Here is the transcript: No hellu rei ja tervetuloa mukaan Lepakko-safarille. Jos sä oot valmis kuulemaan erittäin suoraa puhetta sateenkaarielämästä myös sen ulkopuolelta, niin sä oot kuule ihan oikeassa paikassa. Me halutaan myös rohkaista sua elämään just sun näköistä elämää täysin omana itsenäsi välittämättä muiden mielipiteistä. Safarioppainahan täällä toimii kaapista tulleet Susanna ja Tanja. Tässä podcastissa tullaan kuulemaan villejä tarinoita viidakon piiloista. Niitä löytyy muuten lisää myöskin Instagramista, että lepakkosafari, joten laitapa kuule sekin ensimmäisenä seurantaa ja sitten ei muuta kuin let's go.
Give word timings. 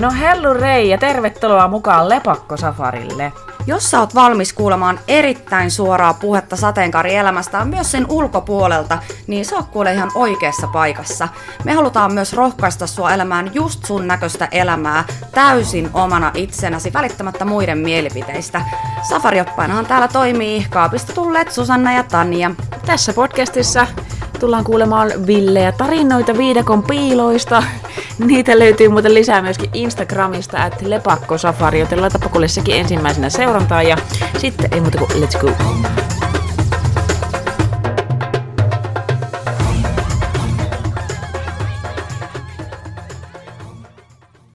No 0.00 0.10
hellu 0.20 0.54
rei 0.54 0.88
ja 0.88 0.98
tervetuloa 0.98 1.68
mukaan 1.68 2.08
Lepakko-safarille. 2.08 3.32
Jos 3.66 3.90
sä 3.90 4.00
oot 4.00 4.14
valmis 4.14 4.52
kuulemaan 4.52 5.00
erittäin 5.08 5.70
suoraa 5.70 6.14
puhetta 6.14 6.56
sateenkaarielämästä 6.56 7.64
myös 7.64 7.90
sen 7.92 8.06
ulkopuolelta, 8.08 8.98
niin 9.26 9.44
sä 9.44 9.56
oot 9.56 9.66
kuule 9.66 9.94
ihan 9.94 10.10
oikeassa 10.14 10.66
paikassa. 10.66 11.28
Me 11.64 11.72
halutaan 11.72 12.14
myös 12.14 12.32
rohkaista 12.32 12.86
sua 12.86 13.14
elämään 13.14 13.50
just 13.54 13.84
sun 13.84 14.06
näköistä 14.06 14.48
elämää 14.52 15.04
täysin 15.34 15.90
omana 15.94 16.30
itsenäsi 16.34 16.92
välittämättä 16.92 17.44
muiden 17.44 17.78
mielipiteistä. 17.78 18.60
Safarioppainahan 19.08 19.86
täällä 19.86 20.08
toimii 20.08 20.66
kaapista 20.70 21.12
tulleet 21.12 21.52
Susanna 21.52 21.92
ja 21.92 22.02
Tanja. 22.02 22.50
Tässä 22.86 23.12
podcastissa 23.12 23.86
tullaan 24.40 24.64
kuulemaan 24.64 25.10
villejä 25.26 25.72
tarinoita 25.72 26.38
viidakon 26.38 26.82
piiloista. 26.82 27.62
Niitä 28.18 28.58
löytyy 28.58 28.88
muuten 28.88 29.14
lisää 29.14 29.42
myöskin 29.42 29.70
Instagramista, 29.72 30.66
että 30.66 30.90
lepakkosafari, 30.90 31.80
joten 31.80 32.00
laitapa 32.00 32.28
kuule 32.28 32.48
sekin 32.48 32.76
ensimmäisenä 32.76 33.30
seurantaa 33.30 33.82
ja 33.82 33.96
sitten 34.38 34.68
ei 34.72 34.80
muuta 34.80 34.98
kuin 34.98 35.10
let's 35.10 35.38
go. 35.40 35.50